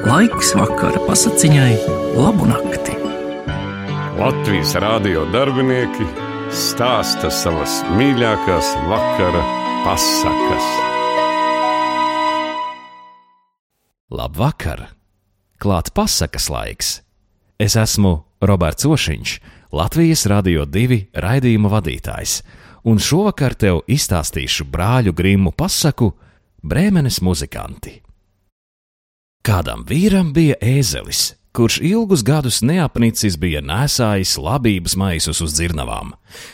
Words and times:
Laiks 0.00 0.54
vakara 0.56 0.96
pasakiņai, 1.04 1.74
labu 2.16 2.46
nakti. 2.48 2.94
Latvijas 4.16 4.72
rādio 4.80 5.26
darbinieki 5.28 6.06
stāsta 6.56 7.28
savas 7.28 7.82
mīļākās 7.98 8.70
vakara 8.88 9.42
pasakas. 9.84 10.70
Labvakar! 14.08 14.86
Klāt 15.60 15.92
pasakas 15.92 16.48
laiks! 16.48 16.92
Es 17.60 17.76
esmu 17.76 18.16
Roberts 18.40 18.88
Ošiņš, 18.88 19.38
Latvijas 19.76 20.24
Rādio 20.32 20.64
2 20.64 21.02
raidījuma 21.12 21.68
vadītājs, 21.76 22.40
un 22.88 22.96
šovakar 22.96 23.52
tev 23.52 23.84
izstāstīšu 23.84 24.64
brāļu 24.64 25.12
Grimu 25.12 25.52
pasaku 25.52 26.14
Brēmenes 26.64 27.20
muzikanti. 27.20 27.99
Kādam 29.50 29.80
vīram 29.82 30.28
bija 30.30 30.54
ēzelis, 30.62 31.32
kurš 31.50 31.80
ilgus 31.82 32.20
gadus 32.22 32.60
neapnicis 32.62 33.34
bija 33.34 33.58
nesājis 33.58 34.36
labības 34.38 34.94
maisus 34.94 35.40
uz 35.42 35.56
dzirnavām, 35.56 36.12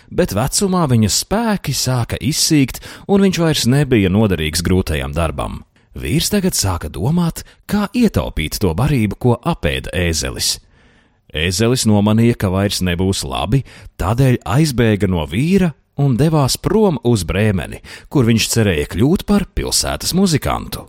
bet 0.09 0.33
vecumā 0.33 0.87
viņa 0.89 1.11
spēki 1.13 1.75
sāka 1.77 2.17
izsīkt, 2.25 2.81
un 3.05 3.27
viņš 3.27 3.43
vairs 3.43 3.67
nebija 3.69 4.09
noderīgs 4.09 4.65
grūtajam 4.65 5.13
darbam. 5.13 5.61
Vīrs 5.93 6.33
tagad 6.33 6.57
sāka 6.57 6.89
domāt, 6.89 7.45
kā 7.69 7.85
ietaupīt 7.93 8.57
to 8.65 8.73
barību, 8.73 9.21
ko 9.21 9.37
apēda 9.45 9.93
ēzelis. 9.93 10.55
Ēzelis 11.37 11.85
nomanīja, 11.85 12.41
ka 12.41 12.49
vairs 12.49 12.81
nebūs 12.81 13.27
labi, 13.29 13.67
tādēļ 14.01 14.41
aizbēga 14.57 15.13
no 15.13 15.29
vīra 15.29 15.75
un 16.01 16.17
devās 16.17 16.57
prom 16.57 16.97
uz 17.05 17.29
Brēmeni, 17.29 17.85
kur 18.09 18.25
viņš 18.25 18.53
cerēja 18.57 18.93
kļūt 18.97 19.29
par 19.29 19.51
pilsētas 19.53 20.17
muzikantu. 20.17 20.89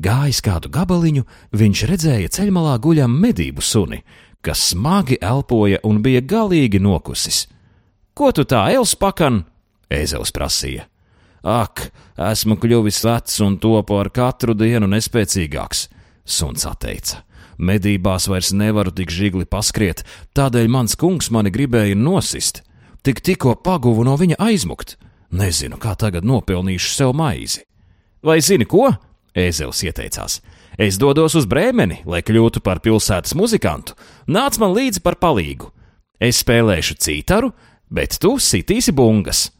Gājis 0.00 0.40
kādu 0.40 0.70
gabaliņu, 0.72 1.24
viņš 1.52 1.82
redzēja 1.90 2.30
ceļmalā 2.32 2.78
guļam 2.80 3.12
medību 3.20 3.60
suni, 3.60 4.00
kas 4.40 4.72
smagi 4.72 5.18
elpoja 5.20 5.82
un 5.84 6.00
bija 6.02 6.22
galīgi 6.24 6.80
nokusis. 6.80 7.46
Ko 8.16 8.32
tu 8.32 8.44
tā 8.48 8.64
els 8.72 8.94
pakan? 8.96 9.44
Ēzels 9.92 10.32
prasīja. 10.32 10.86
Ak, 11.42 11.90
esmu 12.16 12.56
kļuvis 12.56 13.02
vecs 13.04 13.40
un 13.44 13.58
topu 13.60 13.98
ar 13.98 14.08
katru 14.14 14.54
dienu 14.54 14.88
nespēcīgāks, 14.88 15.88
suns 16.24 16.66
atteica. 16.68 17.24
Medībās 17.62 18.28
vairs 18.30 18.52
nevaru 18.56 18.92
tik 18.94 19.10
žigli 19.12 19.44
paskriet, 19.44 20.04
tādēļ 20.34 20.70
mans 20.72 20.96
kungs 20.98 21.30
mani 21.34 21.52
gribēja 21.52 21.98
nosist. 21.98 22.62
Tik 23.02 23.20
tikko 23.20 23.56
paguvu 23.58 24.06
no 24.06 24.16
viņa 24.16 24.38
aizmukt. 24.40 24.96
Nezinu, 25.34 25.78
kā 25.82 25.94
tagad 25.98 26.24
nopelnīšu 26.24 26.92
sev 26.94 27.12
maizi. 27.16 27.64
Vai 28.22 28.40
zini 28.40 28.66
ko? 28.68 28.90
Ēzels 29.32 29.80
ieteicās. 29.86 30.40
Es 30.80 30.98
dodos 31.00 31.36
uz 31.36 31.46
Brēmeni, 31.48 32.02
lai 32.08 32.22
kļūtu 32.24 32.62
par 32.64 32.80
pilsētas 32.84 33.34
muzikantu. 33.36 33.96
Nāc 34.28 34.58
man 34.60 34.74
līdzi 34.76 35.02
par 35.04 35.18
palīgu. 35.20 35.70
Es 36.20 36.42
spēlēšu 36.44 36.96
cītaru, 37.02 37.52
bet 37.92 38.18
tu 38.20 38.36
sitīsi 38.40 38.94
bungas. 38.96 39.50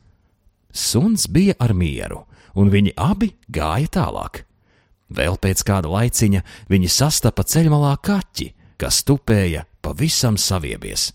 Suns 0.72 1.26
bija 1.28 1.56
ar 1.60 1.74
mieru, 1.76 2.22
un 2.56 2.72
viņi 2.72 2.94
abi 2.96 3.32
gāja 3.52 3.90
tālāk. 3.98 4.44
Vēl 5.12 5.36
pēc 5.36 5.64
kāda 5.68 5.90
laiciņa 5.92 6.40
viņi 6.72 6.88
sastapa 6.88 7.44
ceļmalā 7.44 7.96
kaķi, 8.00 8.52
kas 8.80 9.02
tupēja 9.04 9.66
pavisam 9.84 10.38
saviebies. 10.40 11.10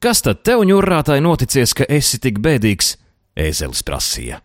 Kas 0.00 0.24
tad 0.24 0.42
tev, 0.42 0.64
ņurrātāji, 0.66 1.22
noticies, 1.22 1.74
ka 1.76 1.86
esi 1.86 2.18
tik 2.22 2.40
bēdīgs? 2.42 2.94
Ēzelis 3.38 3.84
prasīja. 3.86 4.40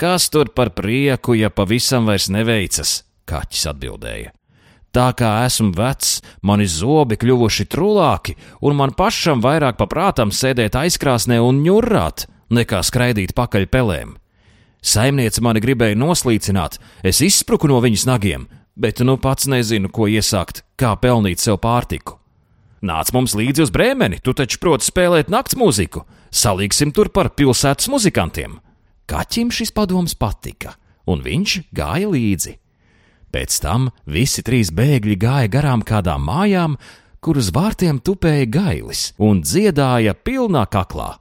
Kas 0.00 0.30
tur 0.32 0.48
par 0.48 0.70
prieku, 0.72 1.34
ja 1.36 1.50
pavisam 1.52 2.06
vairs 2.08 2.30
neveicas? 2.32 3.02
Kaķis 3.28 3.66
atbildēja. 3.68 4.30
Tā 4.96 5.10
kā 5.12 5.28
esmu 5.44 5.74
vecs, 5.76 6.22
mani 6.40 6.64
zobi 6.64 7.18
kļuvuši 7.20 7.66
trulāki, 7.68 8.32
un 8.64 8.78
man 8.78 8.94
pašam 8.96 9.42
vairāk 9.44 9.76
paprātam 9.76 10.32
sēdēt 10.32 10.78
aizkrāsnē 10.80 11.36
un 11.44 11.60
ņurrāt, 11.66 12.24
nekā 12.48 12.80
skraidīt 12.80 13.34
pakaļ 13.36 13.68
pelēm. 13.68 14.14
Saimniece 14.80 15.44
mani 15.44 15.60
gribēja 15.60 16.00
noslīcināt, 16.00 16.80
es 17.04 17.20
izspruku 17.20 17.68
no 17.68 17.82
viņas 17.84 18.06
nagiem, 18.08 18.48
bet 18.80 19.04
nu 19.04 19.18
pats 19.20 19.50
nezinu, 19.52 19.92
ko 19.92 20.08
iesākt, 20.08 20.64
kā 20.80 20.94
pelnīt 20.96 21.44
sev 21.44 21.60
pārtiku. 21.60 22.16
Nāc 22.80 23.12
mums 23.12 23.36
līdzi 23.36 23.68
uz 23.68 23.76
brēmeni, 23.76 24.24
tu 24.24 24.32
taču 24.32 24.64
proti 24.64 24.88
spēlēt 24.88 25.28
nakts 25.28 25.60
mūziku, 25.60 26.06
salīgsim 26.32 26.96
tur 26.96 27.12
par 27.12 27.34
pilsētas 27.36 27.92
muzikantiem. 27.92 28.56
Kaķim 29.10 29.50
šis 29.50 29.72
padoms 29.74 30.14
patika, 30.14 30.76
un 31.10 31.24
viņš 31.24 31.56
gāja 31.74 32.10
līdzi. 32.12 32.54
Pēc 33.34 33.56
tam 33.62 33.88
visi 34.06 34.42
trīs 34.46 34.70
bēgļi 34.74 35.16
gāja 35.18 35.50
garām 35.50 35.82
kādām 35.86 36.22
mājām, 36.26 36.76
kur 37.22 37.38
uz 37.38 37.50
vārtiem 37.54 37.98
tupēja 38.02 38.46
gailis 38.50 39.10
un 39.18 39.42
dziedāja 39.42 40.14
pilnā 40.14 40.64
kaklā. 40.70 41.16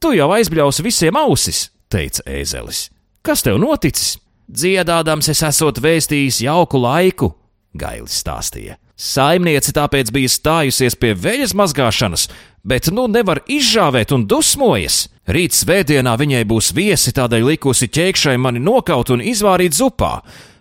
Tu 0.00 0.16
jau 0.18 0.28
aizbļausi 0.36 0.84
visiem 0.84 1.16
ausis, 1.20 1.68
teica 1.92 2.24
ēzelis. 2.28 2.88
Kas 3.24 3.44
tev 3.44 3.60
noticis? 3.60 4.18
Dziedādams, 4.44 5.30
es 5.32 5.40
esot 5.46 5.80
vēstījis 5.80 6.42
jauku 6.44 6.80
laiku, 6.80 7.30
Gailis 7.74 8.20
stāstīja. 8.22 8.76
Saimniece 8.94 9.72
tāpēc 9.74 10.12
bija 10.14 10.30
stājusies 10.30 10.94
pie 11.00 11.14
veļas 11.18 11.56
mazgāšanas, 11.58 12.28
bet 12.64 12.90
nu 12.92 13.06
nevar 13.08 13.42
izžāvēt 13.46 14.14
un 14.16 14.26
dusmojas. 14.28 15.04
Rīt 15.24 15.56
svētdienā 15.56 16.16
viņai 16.20 16.42
būs 16.48 16.72
viesi, 16.76 17.14
tādēļ 17.16 17.46
likusi 17.52 17.88
ķēkšai 17.88 18.34
mani 18.40 18.60
nokaut 18.60 19.12
un 19.14 19.22
izvārīt 19.24 19.76
zupā. 19.76 20.18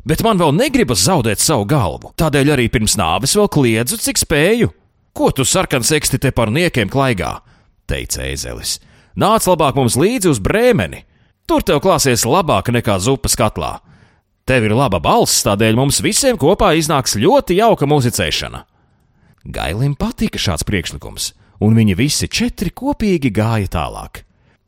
Bet 0.08 0.24
man 0.24 0.40
vēl 0.40 0.53
negribas 0.56 1.03
zaudēt 1.08 1.40
savu 1.40 1.66
galvu, 1.68 2.12
tādēļ 2.19 2.53
arī 2.56 2.68
pirms 2.72 2.97
nāves 3.00 3.36
vēl 3.40 3.50
kliedzu, 3.52 4.00
cik 4.03 4.19
spēju. 4.19 4.72
Ko 5.16 5.31
tu 5.31 5.46
sarkans 5.47 5.91
eksti 5.96 6.19
te 6.19 6.31
par 6.36 6.52
niekiem 6.52 6.91
klaigā? 6.91 7.38
teica 7.88 8.25
Ēzelis. 8.25 8.80
Nāc 9.20 9.46
labāk 9.47 9.78
mums 9.78 9.97
līdzi 10.00 10.31
uz 10.31 10.41
brēmeni! 10.44 11.03
Tur 11.47 11.64
tev 11.66 11.81
klāsies 11.84 12.24
labāk 12.25 12.72
nekā 12.72 12.97
zupas 13.03 13.35
katlā. 13.38 13.78
Tev 14.47 14.66
ir 14.68 14.75
laba 14.75 15.00
balss, 15.03 15.44
tādēļ 15.46 15.78
mums 15.80 16.00
visiem 16.03 16.40
kopā 16.40 16.74
iznāks 16.80 17.18
ļoti 17.20 17.59
jauka 17.59 17.88
muzicēšana. 17.88 18.64
Gailim 19.44 19.96
patika 20.00 20.40
šāds 20.40 20.64
priekšlikums, 20.68 21.34
un 21.63 21.78
viņi 21.78 21.96
visi 21.96 22.28
četri 22.28 22.74
kopīgi 22.75 23.31
gāja 23.34 23.72
tālāk. 23.78 24.24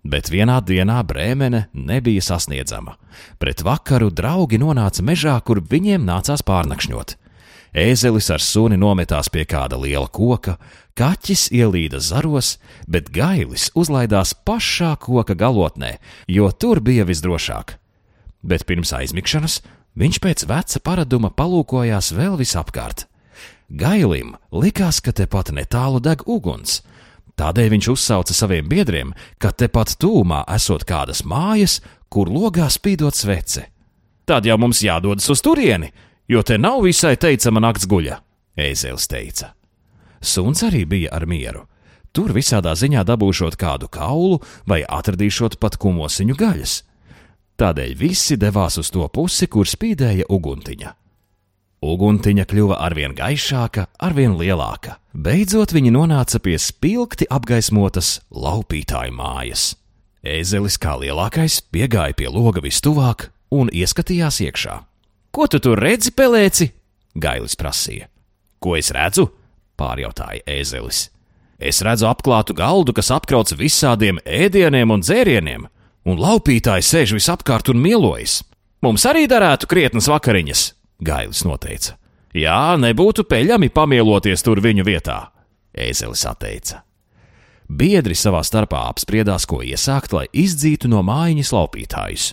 Bet 0.06 0.30
vienā 0.30 0.60
dienā 0.62 1.00
brēmene 1.04 1.66
nebija 1.74 2.22
sasniedzama. 2.22 2.94
Pret 3.42 3.64
vakaru 3.66 4.12
draugi 4.14 4.60
nonāca 4.62 5.04
mežā, 5.04 5.36
kur 5.42 5.64
viņiem 5.66 6.06
nācās 6.06 6.46
pārnakšņot. 6.46 7.16
Ēzelis 7.76 8.30
ar 8.32 8.40
suni 8.40 8.78
nometās 8.80 9.28
pie 9.34 9.44
kāda 9.50 9.76
liela 9.82 10.08
koka, 10.08 10.56
kaķis 10.96 11.50
ielīda 11.52 12.00
zaros, 12.00 12.54
bet 12.88 13.10
gailis 13.12 13.68
uzlaidās 13.76 14.32
pašā 14.48 14.94
koka 15.02 15.36
galotnē, 15.36 15.98
jo 16.32 16.48
tur 16.54 16.80
bija 16.80 17.04
visdrošāk. 17.04 17.76
Bet 18.46 18.64
pirms 18.70 18.94
aizmigšanas 18.96 19.60
viņš 20.00 20.22
pēc 20.24 20.46
veca 20.48 20.84
paraduma 20.86 21.34
palūkojās 21.34 22.14
vēl 22.16 22.40
visapkārt. 22.40 23.10
Gailim 23.70 24.36
likās, 24.54 25.02
ka 25.02 25.14
tepat 25.16 25.50
netālu 25.56 26.02
deg 26.04 26.22
uguns. 26.30 26.84
Tādēļ 27.36 27.72
viņš 27.74 27.88
uzsauca 27.92 28.34
saviem 28.34 28.68
biedriem, 28.72 29.12
ka 29.42 29.52
tepat 29.52 29.98
tūmā 30.00 30.46
esot 30.56 30.86
kādas 30.88 31.26
mājas, 31.28 31.82
kur 32.10 32.30
logā 32.32 32.70
spīdot 32.72 33.18
svece. 33.18 33.66
Tad 34.26 34.46
jau 34.48 34.56
mums 34.62 34.82
jādodas 34.86 35.28
uz 35.30 35.42
turieni, 35.44 35.92
jo 36.32 36.42
te 36.42 36.58
nav 36.58 36.82
visai 36.86 37.16
teicama 37.18 37.62
nakts 37.62 37.90
guļa, 37.90 38.22
Ēzels 38.56 39.10
teica. 39.12 39.52
Suns 40.22 40.64
arī 40.64 40.86
bija 40.88 41.12
ar 41.14 41.26
mieru. 41.28 41.66
Tur 42.16 42.32
visādā 42.32 42.72
ziņā 42.80 43.04
dabūšot 43.04 43.58
kādu 43.60 43.90
kaulu 43.92 44.40
vai 44.66 44.86
atradīšot 44.88 45.60
pat 45.60 45.76
kumosiņu 45.76 46.38
gaļas. 46.40 46.76
Tādēļ 47.60 47.92
visi 48.00 48.38
devās 48.40 48.80
uz 48.80 48.88
to 48.92 49.04
pusi, 49.12 49.50
kur 49.52 49.68
spīdēja 49.68 50.30
uguntiņa. 50.32 50.94
Uguntiņa 51.86 52.48
kļuva 52.50 52.80
arvien 52.82 53.14
gaišāka, 53.14 53.86
arvien 54.02 54.34
lielāka. 54.40 54.98
Beidzot 55.14 55.74
viņi 55.76 55.92
nonāca 55.94 56.40
pie 56.42 56.56
spilgti 56.58 57.28
apgaismotas 57.30 58.22
laupītāju 58.34 59.14
mājas. 59.14 59.74
Ēzelis 60.26 60.80
kā 60.82 60.96
lielākais 60.98 61.60
piegāja 61.70 62.18
pie 62.18 62.32
loga 62.34 62.64
vistuvāk 62.66 63.30
un 63.54 63.70
ieskatījās 63.70 64.42
iekšā. 64.48 64.80
Ko 65.36 65.46
tu 65.52 65.60
tur 65.62 65.78
redzi, 65.78 66.10
pelēci? 66.16 66.72
Gailis 67.22 67.58
prasīja. 67.60 68.10
Ko 68.58 68.78
es 68.80 68.90
redzu? 68.96 69.30
pārjautāja 69.78 70.42
ēzelis. 70.48 71.10
Es 71.60 71.84
redzu 71.86 72.08
apklātu 72.10 72.56
galdu, 72.56 72.96
kas 72.96 73.12
apkrauts 73.14 73.56
visādiem 73.60 74.18
ēdieniem 74.26 74.92
un 74.92 75.04
dzērieniem, 75.04 75.68
un 76.08 76.20
laupītāji 76.20 76.88
sēž 76.88 77.16
visapkārt 77.20 77.70
un 77.72 77.84
mielojas. 77.84 78.42
Mums 78.84 79.06
arī 79.08 79.26
darētu 79.30 79.70
krietnas 79.72 80.10
vakariņas, 80.12 80.66
Gailis 81.04 81.44
noteica. 81.48 81.98
Jā, 82.36 82.76
nebūtu 82.80 83.24
peļami 83.28 83.70
pamieloties 83.72 84.44
tur 84.44 84.60
viņu 84.64 84.84
vietā, 84.88 85.30
ēzelis 85.72 86.26
atteica. 86.28 86.82
Biedri 87.66 88.14
savā 88.14 88.44
starpā 88.46 88.84
apspriedās, 88.92 89.48
ko 89.50 89.64
iesākt, 89.66 90.14
lai 90.14 90.28
izdzītu 90.36 90.92
no 90.92 91.02
mājiņas 91.06 91.52
laupītājus. 91.56 92.28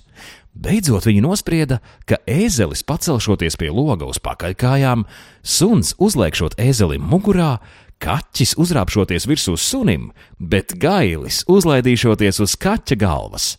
Beidzot 0.53 1.07
viņi 1.09 1.23
nosprieda, 1.25 1.79
ka 2.05 2.19
ēzelis 2.29 2.85
pacelšoties 2.85 3.57
pie 3.57 3.71
loga 3.73 4.05
uz 4.11 4.21
pakaļkājām, 4.21 5.07
suns 5.41 5.95
uzliekšot 5.97 6.59
ēzelim 6.61 7.07
mugurā, 7.09 7.57
kaķis 8.03 8.59
uzrāpšoties 8.61 9.29
virsū 9.31 9.57
sunim, 9.57 10.11
bet 10.37 10.75
gailis 10.83 11.41
uzlaidīšoties 11.49 12.43
uz 12.45 12.59
kaķa 12.61 12.99
galvas. 13.01 13.55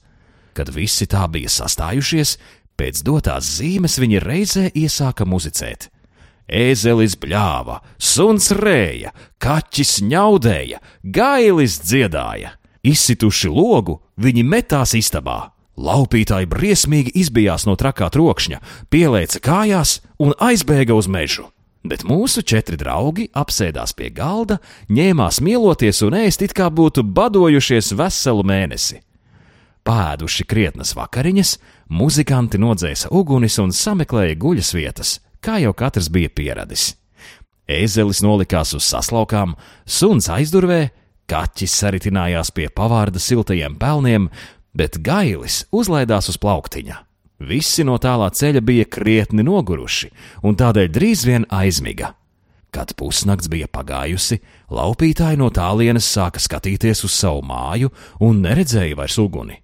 Kad 0.54 0.70
visi 0.76 1.08
tā 1.10 1.26
bija 1.34 1.50
sastājušies, 1.50 2.36
pēc 2.80 3.04
dotās 3.06 3.48
zīmes 3.60 4.00
viņi 4.02 4.22
reizē 4.24 4.66
iesāka 4.74 5.28
muzicēt. 5.30 5.90
Ēzelis 6.50 7.16
bļāva, 7.18 7.80
suns 7.98 8.52
rēja, 8.52 9.14
kaķis 9.42 10.02
ņaudēja, 10.04 10.82
gailis 11.04 11.80
dziedāja. 11.82 12.58
Izsituši 12.84 13.48
logu, 13.48 14.02
viņi 14.20 14.44
metās 14.44 14.92
istabā. 15.00 15.54
Laupītāji 15.80 16.50
briesmīgi 16.52 17.14
izbijās 17.18 17.64
no 17.66 17.74
trakā 17.80 18.12
trokšņa, 18.14 18.60
pielēca 18.94 19.40
kājās 19.42 20.02
un 20.22 20.36
aizbēga 20.38 20.94
uz 20.94 21.08
mežu. 21.10 21.48
Bet 21.84 22.06
mūsu 22.08 22.44
četri 22.48 22.78
draugi 22.80 23.26
apsēdās 23.36 23.96
pie 23.98 24.12
galda, 24.14 24.60
ņēmās 24.92 25.42
mieloties 25.44 26.04
un 26.06 26.16
ēst 26.22 26.46
it 26.46 26.54
kā 26.56 26.70
būtu 26.72 27.04
badojušies 27.04 27.92
veselu 28.00 28.46
mēnesi. 28.48 29.02
Pēduši 29.84 30.46
krietnas 30.48 30.94
vakariņas, 30.96 31.58
muzikanti 31.92 32.60
nodzēsa 32.62 33.10
ugunis 33.12 33.58
un 33.60 33.74
sameklēja 33.76 34.38
guļas 34.40 34.72
vietas, 34.78 35.18
kā 35.44 35.58
jau 35.60 35.74
katrs 35.76 36.08
bija 36.08 36.32
pieradis. 36.32 36.94
Ēzelis 37.68 38.22
nolikās 38.24 38.72
uz 38.78 38.88
saslaukām, 38.88 39.58
suns 39.84 40.30
aizdurvē, 40.32 40.88
kaķis 41.28 41.76
saritinājās 41.82 42.52
pie 42.56 42.70
pavārda 42.72 43.20
siltajiem 43.20 43.76
pelniem, 43.80 44.30
bet 44.76 45.02
gailis 45.04 45.66
uzlaidās 45.72 46.32
uz 46.32 46.40
plauktiņa. 46.40 47.02
Visi 47.44 47.84
no 47.84 47.98
tālā 48.00 48.30
ceļa 48.32 48.62
bija 48.64 48.88
krietni 48.88 49.44
noguruši, 49.44 50.12
un 50.48 50.56
tādēļ 50.60 50.92
drīz 50.96 51.26
vien 51.28 51.48
aizmiga. 51.52 52.14
Kad 52.74 52.96
pusnakts 52.98 53.52
bija 53.52 53.68
pagājusi, 53.68 54.40
laupītāji 54.72 55.38
no 55.38 55.52
tālienes 55.54 56.08
sāka 56.08 56.40
skatīties 56.42 57.04
uz 57.04 57.14
savu 57.20 57.44
māju 57.46 57.92
un 58.24 58.40
neredzēja 58.48 58.98
vairs 58.98 59.20
uguni. 59.22 59.60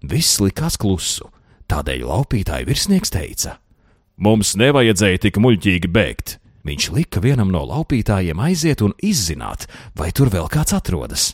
Viss 0.00 0.40
likās 0.40 0.78
klusu, 0.80 1.28
tādēļ 1.68 2.06
laupītāja 2.08 2.68
virsnieks 2.68 3.12
teica: 3.12 3.58
Mums 4.20 4.54
nevajadzēja 4.60 5.26
tik 5.26 5.40
muļķīgi 5.40 5.90
bēgt. 5.92 6.38
Viņš 6.64 6.90
lika 6.92 7.22
vienam 7.24 7.48
no 7.48 7.62
laupītājiem 7.64 8.40
aiziet 8.44 8.82
un 8.84 8.92
izzināt, 9.00 9.64
vai 9.96 10.10
tur 10.12 10.28
vēl 10.28 10.48
kāds 10.52 10.74
atrodas. 10.76 11.30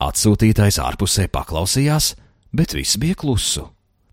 Atsūtītais 0.00 0.76
ārpusē 0.80 1.28
paklausījās, 1.32 2.14
bet 2.52 2.74
viss 2.76 3.00
bija 3.00 3.16
klusu. 3.16 3.64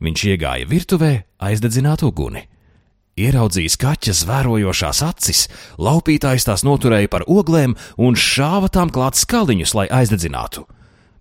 Viņš 0.03 0.23
iegāja 0.31 0.67
virtuvē, 0.69 1.11
aizdedzināt 1.43 2.03
uguni. 2.07 2.45
Ieraudzījis 3.17 3.79
kaķa 3.81 4.13
zvērojošās 4.13 5.01
acis, 5.07 5.47
laupītājs 5.81 6.45
tās 6.45 6.63
noturēja 6.67 7.09
par 7.09 7.25
oglēm 7.25 7.73
un 7.97 8.15
šāva 8.15 8.69
tām 8.69 8.91
klāt 8.93 9.17
skaliņus, 9.17 9.73
lai 9.73 9.87
aizdedzinātu. 9.89 10.67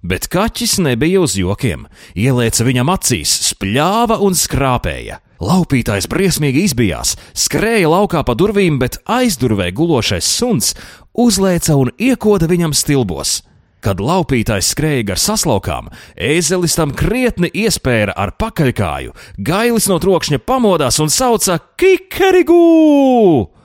Bet 0.02 0.28
kaķis 0.32 0.78
nebija 0.84 1.22
uz 1.24 1.36
jokiem, 1.38 1.86
ielēca 2.16 2.66
viņam 2.66 2.92
acīs, 2.92 3.32
spļāva 3.52 4.20
un 4.22 4.36
skrāpēja. 4.36 5.20
Laupītājs 5.42 6.06
briesmīgi 6.08 6.62
izbijās, 6.64 7.16
skrēja 7.36 7.90
laukā 7.92 8.22
pa 8.24 8.36
durvīm, 8.38 8.78
bet 8.80 8.96
aizdurvē 9.04 9.68
gulošais 9.76 10.28
suns 10.38 10.72
uzlēca 11.12 11.76
un 11.76 11.92
iekoda 12.00 12.48
viņam 12.48 12.72
stilbos. 12.76 13.42
Kad 13.84 14.00
laupītājs 14.00 14.72
skrēja 14.72 15.04
gar 15.12 15.20
saslaukām, 15.20 15.90
ēzelis 16.16 16.74
tam 16.78 16.94
krietni 16.96 17.50
iespēra 17.52 18.16
ar 18.16 18.32
pakaļkāju, 18.40 19.12
gailis 19.36 19.90
no 19.92 20.00
trokšņa 20.02 20.40
pamodās 20.48 20.98
un 21.04 21.12
sauca 21.12 21.60
Kikerigū! 21.76 23.55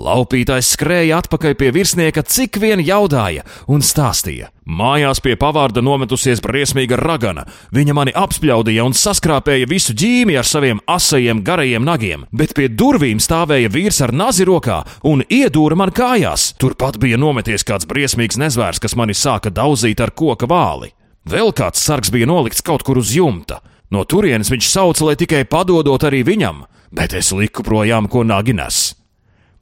Laupītājs 0.00 0.70
skrēja 0.76 1.18
atpakaļ 1.20 1.54
pie 1.60 1.68
virsnieka, 1.74 2.22
cik 2.24 2.56
vien 2.62 2.80
jaudāja, 2.80 3.42
un 3.68 3.82
stāstīja. 3.84 4.48
Mājās 4.64 5.18
pie 5.20 5.34
pavārda 5.36 5.82
nometusies 5.84 6.40
briesmīga 6.40 6.96
ragana. 6.96 7.44
Viņa 7.74 7.96
mani 7.96 8.14
apspļaudīja 8.16 8.86
un 8.86 8.94
saskrāpēja 8.96 9.68
visu 9.68 9.92
ģīmi 9.98 10.38
ar 10.40 10.46
saviem 10.48 10.80
asajiem, 10.88 11.42
garajiem 11.44 11.84
nagiem, 11.84 12.24
bet 12.32 12.54
pie 12.56 12.70
durvīm 12.72 13.20
stāvēja 13.20 13.72
vīrs 13.74 14.00
ar 14.06 14.14
nazi 14.16 14.46
rokā 14.48 14.78
un 15.10 15.24
iedūra 15.26 15.76
man 15.76 15.92
kājās. 15.92 16.54
Turpat 16.60 16.96
bija 17.02 17.18
nometies 17.20 17.66
kāds 17.66 17.88
briesmīgs 17.90 18.40
nezvērs, 18.40 18.80
kas 18.80 18.96
mani 18.96 19.16
sāka 19.16 19.52
daudzīt 19.52 20.00
ar 20.00 20.14
koka 20.16 20.48
vāli. 20.48 20.94
Vēl 21.28 21.52
kāds 21.52 21.82
sargs 21.84 22.08
bija 22.14 22.30
nolikts 22.30 22.64
kaut 22.64 22.86
kur 22.86 23.02
uz 23.02 23.12
jumta. 23.12 23.60
No 23.90 24.06
turienes 24.08 24.48
viņš 24.48 24.70
sauca, 24.70 25.10
lai 25.10 25.18
tikai 25.20 25.44
padodot 25.50 26.08
arī 26.08 26.22
viņam, 26.24 26.64
bet 26.94 27.18
es 27.18 27.34
liku 27.36 27.66
projām, 27.66 28.08
ko 28.08 28.24
nagi 28.24 28.54
nes. 28.56 28.99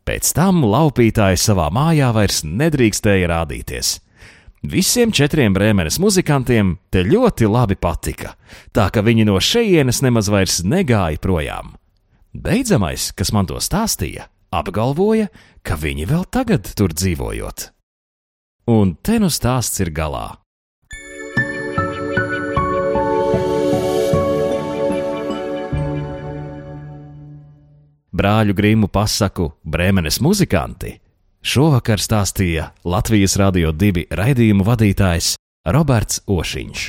Pēc 0.08 0.30
tam 0.32 0.62
laupītājs 0.64 1.42
savā 1.50 1.66
mājā 1.68 2.06
vairs 2.16 2.38
nedrīkstēja 2.40 3.26
rādīties. 3.28 3.98
Visiem 4.64 5.12
četriem 5.12 5.52
brēmenes 5.52 5.98
muzikantiem 6.00 6.70
te 6.88 7.02
ļoti 7.04 7.44
labi 7.44 7.76
patika, 7.76 8.32
tā 8.72 8.86
ka 8.88 9.02
viņi 9.04 9.26
no 9.28 9.36
šejienes 9.36 10.00
nemaz 10.06 10.30
vairs 10.32 10.62
negāja 10.64 11.20
projām. 11.20 11.74
Beidzamais, 12.32 13.10
kas 13.12 13.34
man 13.36 13.52
to 13.52 13.60
stāstīja, 13.60 14.30
apgalvoja, 14.48 15.28
ka 15.60 15.76
viņi 15.76 16.08
vēl 16.08 16.24
tagad 16.32 16.72
tur 16.72 16.96
dzīvojot. 16.96 17.68
Un 18.72 18.96
te 19.04 19.20
nu 19.20 19.28
stāsts 19.28 19.84
ir 19.84 19.92
galā. 19.92 20.38
Brāļu 28.18 28.54
grimu 28.58 28.88
pasaku 28.90 29.52
Brēmenes 29.62 30.18
muzikanti, 30.24 30.96
šovakar 31.42 32.02
stāstīja 32.02 32.72
Latvijas 32.88 33.38
Rādio 33.38 33.72
2 33.72 34.08
raidījumu 34.18 34.66
vadītājs 34.66 35.34
Roberts 35.68 36.24
Ošiņš. 36.26 36.86